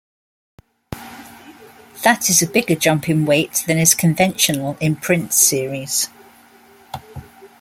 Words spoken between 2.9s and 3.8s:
in weight than